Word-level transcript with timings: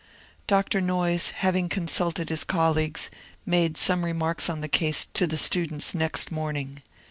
Dr. 0.47 0.81
Noyes, 0.81 1.29
having 1.29 1.69
consulted 1.69 2.29
his 2.29 2.43
colleagues, 2.43 3.11
made 3.45 3.77
some 3.77 4.03
re 4.03 4.13
marks 4.13 4.49
on 4.49 4.61
the 4.61 4.67
case 4.67 5.05
to 5.13 5.27
the 5.27 5.37
students 5.37 5.93
next 5.93 6.31
morning. 6.31 6.81